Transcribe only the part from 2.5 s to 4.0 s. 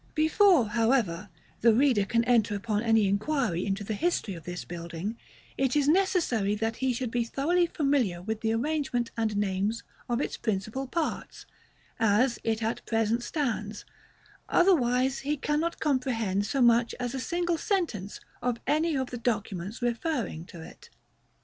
upon any inquiry into the